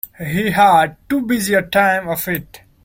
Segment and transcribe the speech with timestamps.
[0.17, 2.61] He had too busy a time of it.